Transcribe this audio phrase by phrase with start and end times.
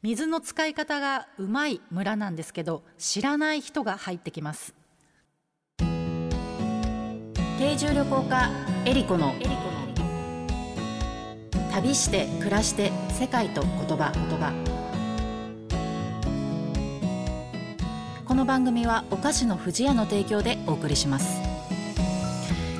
[0.00, 4.74] 水の使い方がうまい村なんですけど知らない人が入ってきます。
[7.58, 8.50] 定住旅行家
[8.84, 9.34] エリコの。
[11.72, 14.12] 旅して暮らして世界と言葉。
[14.12, 14.52] 言葉
[18.24, 21.57] この番組はお菓子の不二家の提供でお送りします。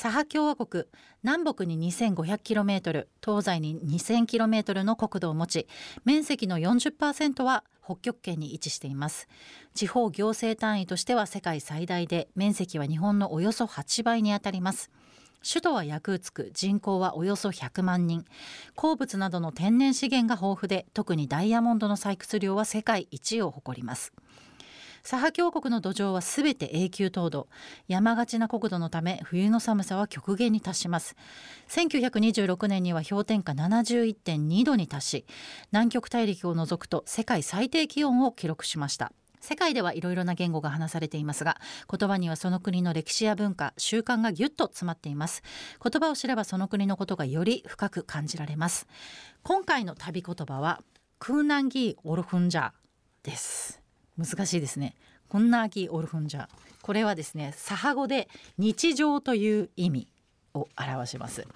[0.00, 0.86] サハ共和国
[1.22, 5.68] 南北に 2500km 東西に 2000km の国土を持ち
[6.06, 9.28] 面積の40%は北極圏に位置しています。
[9.74, 14.90] 地方行政単位としては世界最大で面積は日本のおよそ8倍にあたります。
[15.46, 18.24] 首都はヤクーツク人口はおよそ100万人。
[18.76, 24.14] 鉱物などの天然資源が豊富で特にダイヤモンドの採掘量は世界一位を誇ります。
[25.02, 27.48] サハ峡谷の土壌はすべて永久凍土。
[27.88, 31.16] 山がちな国土のため冬の寒さは極限に達します。
[31.68, 35.26] 1926年には氷点下71.2度に達し
[35.72, 39.12] 南極大陸を除くと世界最低気温を記録しました。
[39.40, 41.56] 世界ではいろいろな言語が話されていますが
[41.90, 45.42] 言葉にはその国の歴史や文化習慣がぎゅっと詰まっています。
[45.82, 48.86] 言葉を知ればその国のことがより深く感じられます。
[49.42, 50.82] 今回の旅言葉は
[51.18, 52.70] クーナンギーオルフンジャー
[53.22, 53.79] です。
[54.16, 54.94] 難しいですね。
[55.28, 56.48] こんな秋オルフンジャ
[56.82, 60.08] これはですねサハ語で日常という意味
[60.54, 61.46] を表します。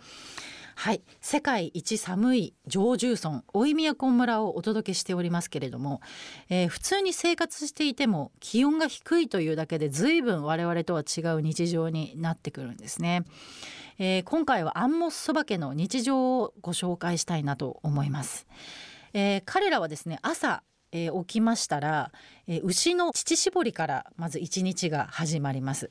[0.77, 1.03] はい。
[1.21, 6.01] 世界一寒い上重村大井都村をお届けしておりますけれども、
[6.49, 13.25] えー、普通に生活していても気温が低いというだけで随分我々とは違う日常になってくるんですね、
[13.99, 18.47] えー、今回はアンモスそば家の日常をご紹介したいなと思います、
[19.13, 20.63] えー、彼らはですね朝
[20.95, 22.13] えー、起きましたら、
[22.47, 25.91] えー、牛の乳搾りからまず一日が始まります、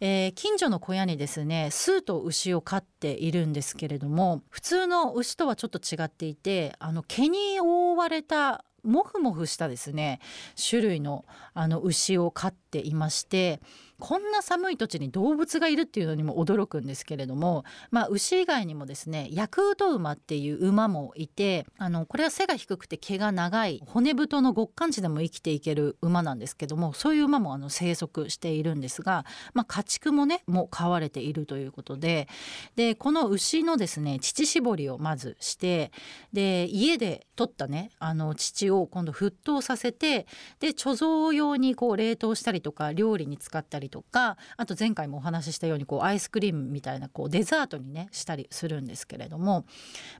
[0.00, 10.20] えー、近所の小屋にですね数と牛を飼っているんですけれども普通の牛とはちょっと違っていてあの毛に覆われたモフモフしたですね
[10.68, 11.24] 種類の
[11.54, 13.60] あの牛を飼っていまして
[14.04, 29.24] こんな寒い土地に動物がいるっていうのにも驚くんですけれども、まあ、牛以外にもですねヤクート馬っていう馬もいてあのこれは背が低くて毛が長い骨太の極寒地でも生きていける馬なんですけどもそういう馬もあの生息しているんですが、
[29.54, 32.26] まあ、家畜もねもう飼われているということで
[32.74, 35.92] でこの牛のですね乳搾りをまずして
[36.32, 40.26] で家で取ったねあの乳を今度沸騰させて
[40.58, 49.66] で貯蔵用にこう冷凍したりとか料理に使ったりとかあと前回もお話ししたようにこうアイスクリームみたいなこうデザートにねしたりするんですけれども、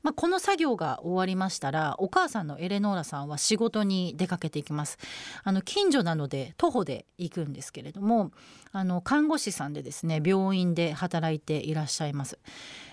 [0.03, 4.99] まあ、この作業が終わりましたらお母さんのエレノーラさんは仕事に出かけていきます。
[5.43, 8.31] あの近所なので徒歩で行くんですけれども
[8.71, 12.39] あの看護師さんでですね病院で働いていらっしゃいます。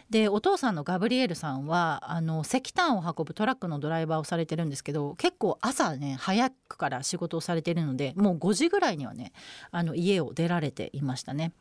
[0.09, 9.33] でお父さんのガブリエルさんはあの石炭を運ぶトラックのドライバーをされてるんですけど結構朝ね早くから仕事をされてるのでもう5時ぐらいにはね
[9.71, 11.53] あの家を出られていましたね。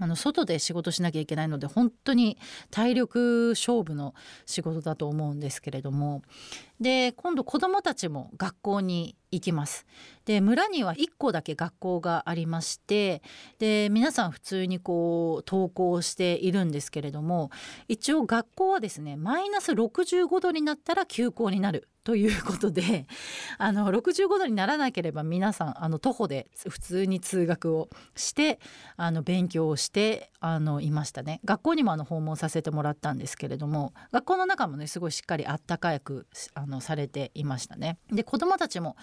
[0.00, 2.36] あの外で仕事しなきゃいけないので本当に
[2.72, 4.12] 体力勝負の
[4.44, 6.22] 仕事だと思うんですけれども
[6.84, 9.86] で今度子どもたちも学校に行きます。
[10.26, 13.22] で村には1個だけ学校がありまして
[13.58, 17.50] で皆さん普通にこう登校しているんですけれども
[17.88, 23.06] 一応学校はですねマイナス65度になったら休校になるということで
[23.56, 28.60] あの65度にならなければ皆さんあの徒歩で普通に通学をして
[28.96, 31.40] あの勉強をしてあのいましたね。
[31.44, 37.98] 学校にもあの訪問させてもらったんですけれども学校の中もねすごいしっかりあったかくあののされていましたね。
[38.12, 38.96] で子どもたちも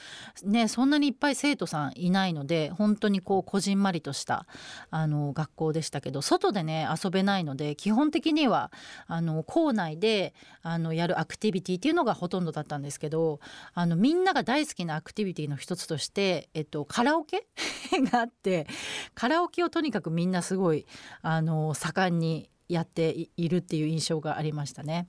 [0.43, 4.45] ねそんなにいっぱい生徒さんいないので本当にこうこじんまりとした
[4.89, 8.71] あの学校でしたけど外でね遊べないので基本的には
[9.07, 13.39] あの校内であのやるアクティビティっていうのがほとんどだったんですけど
[13.73, 17.47] あのみんなが大好きなアクティビティの一つとして、えっと、カラオケ
[18.11, 18.67] があって
[19.15, 20.85] カラオケをとにかくみんなすごい
[21.21, 25.07] あの盛んにやっているっていう印象がありましたね。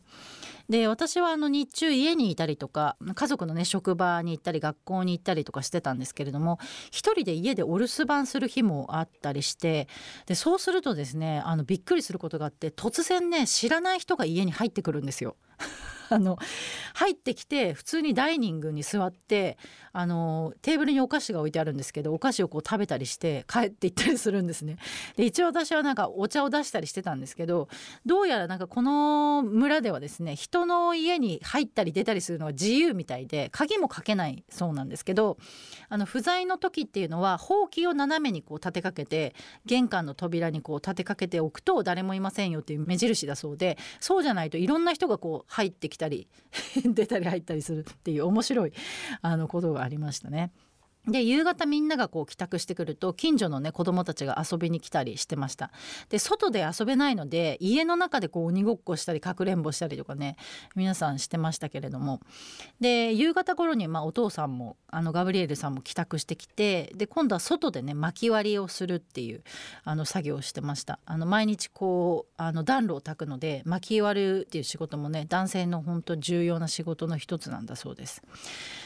[0.69, 6.59] で私はあの日中家にいたりとか家族のね職場に行ったり学校に行ったりとかしてたんですけれども
[6.91, 9.88] 一人で家でお留守番する日もあったりして
[10.26, 15.37] でそうするとですねあのびっくりすることがあって突然ね知らない人が家に入ってくるんですよ。
[16.12, 16.38] あの
[16.94, 19.59] 入ってきて普通にダイニングに座って
[19.93, 24.76] あのテーブルにお菓子が置いてあるんですけどお菓子をこう食べたりして帰っていったりするんですね。
[25.17, 27.69] で一応私はなんかお茶を出したりしてたんですけど
[28.06, 35.37] どうやらなんかこの村ではですね人の家に入ったり出たりするのは自由みたいで鍵もかけないそうなんですけど
[35.88, 39.35] あの不在の時っていうのはほうきを斜めにこう立てかけて
[39.67, 46.26] 玄関の扉にこう立てかけておくと誰もいませんよっていう目印だそうでそうじゃないといろんな人がこう入ってきたり
[46.84, 48.72] 出たり入ったりするっていう面白い
[49.20, 50.52] あのことがありましたね。
[51.08, 55.72] で夕方みんながこう帰宅してくると近所のね子供たちが遊びに来たりしてました。
[56.10, 60.37] で外で遊べないので家の中でこう鬼ごっこしたりかくれんぼしたりとかね
[60.76, 62.20] 皆さんしてましたけれども。
[62.81, 69.43] で夕方頃にまあお父さんもあのガブリエルさんも帰宅してきてで今度は外でね薪割りをするっていう
[69.82, 71.00] あの作業をしてました。
[71.04, 78.22] あの毎日こうあの暖炉を焚くので薪割るっていう仕事もね男性の本当重要な仕事の一つなんだそうです。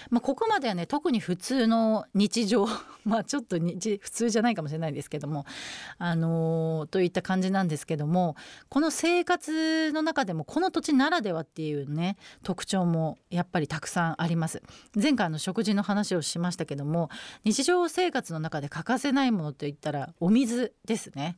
[0.08, 2.67] まあ、ここまではね特に普通の日常
[3.05, 5.44] まあちょっと日普通じゃないかもしれないですけども
[5.99, 8.37] あのー、といった感じなんですけども
[8.69, 14.62] この生活の中でもこの土地ならではっていうね特徴もやっぱりたくさんあります。
[14.94, 17.11] 前回の食事の話をしましたけども
[17.44, 21.37] 日常生活の中で欠かせないものといったらお水ですね。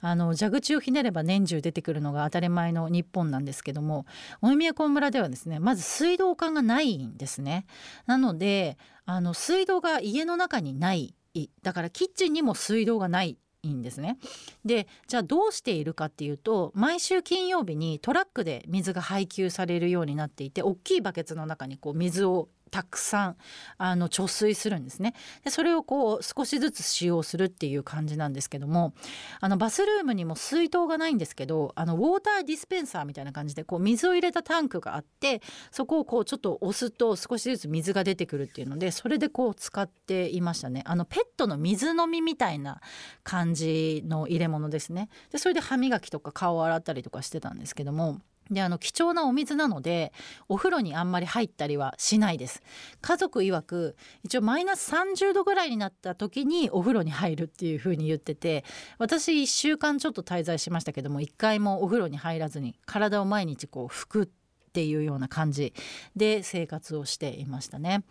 [0.00, 4.06] あの蛇口をひねれば年中出てくるのが当たり前の日本なんですけども
[4.40, 7.66] 大宮古村ではですねまず水道管がないんですね。
[8.06, 8.78] なので
[9.10, 11.14] あの水道が家の中にない
[11.62, 13.36] だからキッチンにも水道がない
[13.66, 14.18] んですね。
[14.64, 23.36] でじゃあどうしているかっていうと毎週金曜日にトラックで水が配給されるようになっていて大きいバケツの中にこう水をたくさん
[23.78, 25.14] あの貯水するんですね。
[25.44, 28.94] でそれをこう少しずつ使用するっていう感じなんですけども
[29.40, 40.82] あのバスルームにも水筒がないんですけどあのウォーターディスペンサーみたいな感じでこう水を入れたタンクがあってそこをこうちょっと押すと少しずつ水が出てくるっていうのでそれでこう使っていましたね。
[40.86, 42.80] あのペットの水飲みみたいな
[43.22, 45.08] 感じの入れ物ですね。
[45.30, 48.20] でそれで歯磨きとか顔を洗ったりとかしてたんですけども
[48.50, 50.12] であの貴重なお水なので
[50.48, 52.62] お風呂にあんまり入ったりはしないです。
[53.00, 58.64] 家族曰く一応マイナス30度ぐらいになった時にお風呂に入るっていう風に言ってて
[58.98, 64.30] 私1週間ちょっと滞在しましたけども1回もお風呂に入らずに体を毎日こう拭く
[64.70, 65.74] っていうような感じ
[66.14, 68.04] で生活をしていましたね。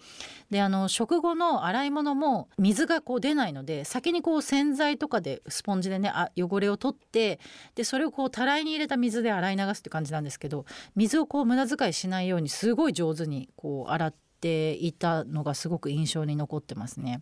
[0.51, 7.39] であの食後の洗い物も水がこう出ないので先にこう洗剤とかでスポンジでねあ汚れを取って
[7.75, 10.65] でそれをこうたらいに入れた水で洗い流すって感じなんですけど
[10.97, 17.21] 水をこう無駄遣いしないようにすごい上手にこう洗っていたのがすごく印象に残ってますね。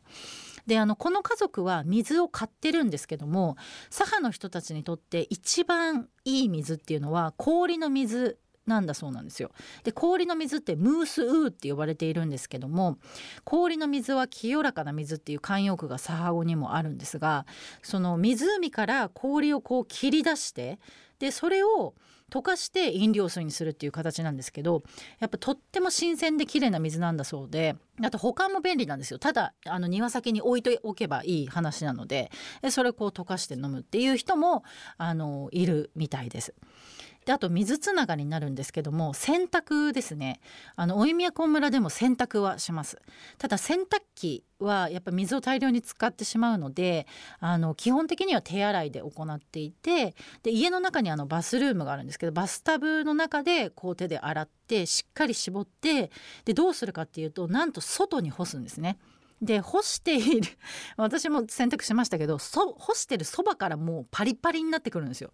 [0.66, 3.56] であのこの家族は水を買ってるんですけども
[3.90, 8.38] 左派の人たちにとって一番いい水っていうのは氷の水
[8.68, 9.52] なんだそうなんですよ。
[9.84, 12.98] で氷の水ってムースウーって呼ばれているんですけども
[13.44, 17.46] 氷の水は清らかな水っていう慣用句がサハ語にもあるんですが
[17.81, 20.80] その湖から氷をこう切り出して
[21.19, 21.96] でそれを
[22.30, 24.84] 溶かして飲料水にするっていう形なんですけど
[25.19, 32.30] やっぱとっても新鮮で綺麗な水なんだそうであと保管も便利なんですよただあの庭先に置いておけばいい話なので
[32.69, 34.64] それをこう溶かして飲むっていう人も
[34.97, 36.54] あのいるみたいです。
[37.28, 40.40] であと水つながりになるんですけども洗濯ですね
[40.78, 43.02] あの宮古村でも洗濯はします
[43.38, 47.06] ただ洗濯機はやっぱ水を大量に使ってしまうので
[47.42, 56.12] あの基本的には手洗いで行っていてで家の中にあのバスルームがあるんですけどバスタブの中でこう手で洗ってしっかり絞って
[56.46, 58.98] でどうするかっていうとなんと外に干すんですね。
[59.41, 60.49] で干している
[60.97, 65.31] 私も洗濯しましたけどそ干してるそばからもうパリパリになってくるんですよ。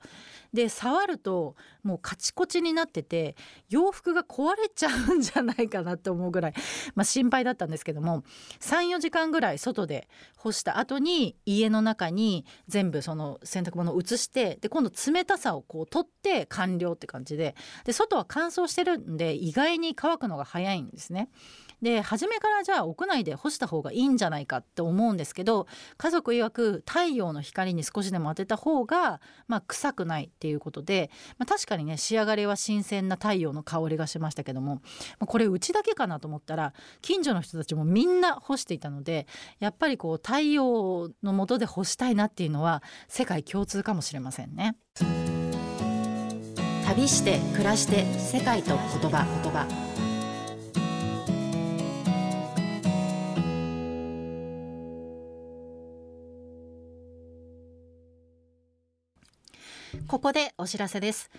[0.54, 3.36] で触るともうカチコチになってて
[3.70, 6.54] 洋服が壊れちゃうんじゃないかなと思うぐらい、
[6.96, 8.24] まあ、心配だったんですけども
[8.60, 10.08] 34時間ぐらい外で
[10.38, 17.56] 干した後に家の中に全部その洗濯物を移してで今度冷たさをこう取って完了って感じで
[17.86, 21.30] で外は乾燥してるんで意外に乾くのが早いんですね。
[21.82, 34.82] で初めからじゃあ屋内で干した方がいいんじゃないかって思うんですけど家族曰く太陽の光に少しでも当てた方が、まあ、臭くないっていうことで、まあ、確かにね仕上がりは新鮮な太陽の香りがしましたけども
[35.20, 39.28] これうちだけかなと思ったら近所の人たちもみんな干していたので
[39.60, 44.76] やっぱりこう太陽の下で干したいなっていうのは世界共通かもしれませんね。
[46.86, 50.13] 旅して暮らして世界と言葉言葉
[60.08, 61.30] ここでお知らせです。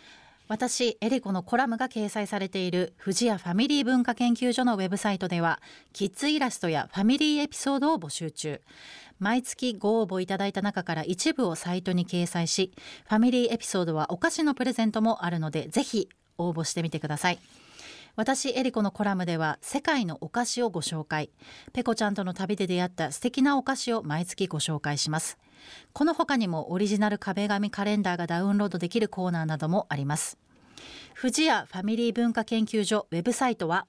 [0.46, 5.60] 私エリコのコラムが掲載されている富士屋ファミリー文化研究所のウェブサイトでは
[5.94, 8.60] キッズイラストやファミリーエピソードを募集中。
[9.18, 12.72] 毎月ご応募いただいた中から一部をサイトに掲載し
[13.08, 17.38] ファミリーエピソードはお菓子のプレゼントもあるのでぜひ応募してみてください。
[18.16, 21.30] 私エリコのコラムでは世界のお菓子をご紹介。
[21.72, 25.36] ペコちゃんとの旅で出会った素敵なお菓子を毎月ご紹介します。
[25.92, 30.38] この他にもオリジナル壁紙カレンダーがダウンロードできるコーナーなどもあります。
[31.20, 33.88] 富士屋ファミリー文化研究所ウェブサイトは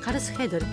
[0.02, 0.66] カルスヘドル。